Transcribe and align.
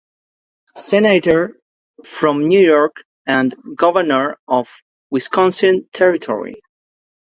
Senator 0.77 1.59
from 2.03 2.47
New 2.47 2.59
York 2.59 3.03
and 3.27 3.55
Governor 3.75 4.37
of 4.47 4.65
the 4.65 4.91
Wisconsin 5.11 5.89
Territory. 5.93 6.55